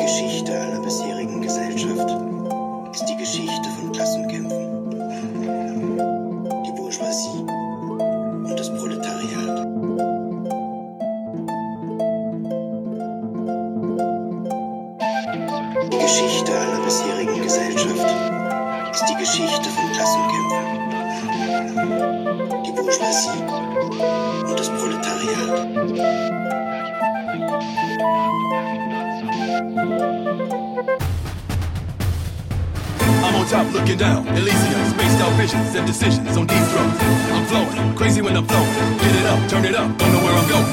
Geschichte 0.00 0.58
aller 0.58 0.80
bisherigen 0.80 1.42
Gesellschaft 1.42 2.10
ist 2.90 3.04
die 3.06 3.16
Geschichte 3.16 3.68
von 3.78 3.92
Klassenkämpfen. 3.92 4.90
Die 6.64 6.72
Bourgeoisie 6.72 7.44
und 8.44 8.58
das 8.58 8.70
Proletariat. 8.70 9.66
Die 15.92 15.98
Geschichte 15.98 16.52
aller 16.58 16.80
bisherigen 16.80 17.42
Gesellschaft 17.42 18.14
ist 18.92 19.04
die 19.06 19.16
Geschichte 19.16 19.68
von 19.68 19.92
Klassenkämpfen. 19.92 20.64
Die 22.64 22.72
Bourgeoisie 22.72 23.42
und 24.48 24.58
das 24.58 24.70
Proletariat. 24.70 26.49
I'm 29.60 29.68
on 33.36 33.44
top 33.46 33.70
looking 33.74 33.98
down. 33.98 34.26
Elysium, 34.28 34.88
spaced 34.88 35.20
out 35.20 35.32
visions 35.36 35.74
and 35.74 35.86
decisions 35.86 36.34
on 36.38 36.46
deep 36.46 36.64
throats. 36.72 36.96
I'm 37.30 37.44
flowing, 37.44 37.94
crazy 37.94 38.22
when 38.22 38.38
I'm 38.38 38.46
flowing. 38.46 38.72
Get 38.98 39.14
it 39.16 39.26
up, 39.26 39.50
turn 39.50 39.66
it 39.66 39.74
up, 39.74 39.98
don't 39.98 40.12
know 40.12 40.24
where 40.24 40.32
I'm 40.32 40.48
going. 40.48 40.64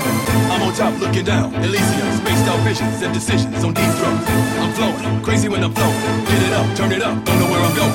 I'm 0.51 0.61
on 0.61 0.73
top 0.73 0.97
looking 1.01 1.25
down. 1.25 1.53
Elysium, 1.55 2.15
spaced 2.15 2.47
out 2.47 2.59
visions 2.61 3.01
and 3.01 3.13
decisions 3.13 3.61
on 3.61 3.73
deep 3.73 3.91
throats. 3.99 4.25
I'm 4.63 4.71
flowing, 4.71 5.21
crazy 5.21 5.49
when 5.49 5.65
I'm 5.65 5.73
flowing. 5.73 6.23
Get 6.25 6.43
it 6.43 6.53
up, 6.53 6.77
turn 6.77 6.93
it 6.93 7.01
up, 7.01 7.25
don't 7.25 7.39
know 7.39 7.51
where 7.51 7.59
I'm 7.59 7.75
going. 7.75 7.91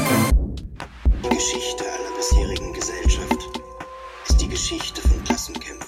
Geschichte 1.30 1.84
aller 1.84 2.12
bisherigen 2.18 2.74
Gesellschaft 2.74 3.48
ist 4.28 4.40
die 4.42 4.48
Geschichte 4.48 5.00
von 5.00 5.24
Klassenkämpfen. 5.24 5.81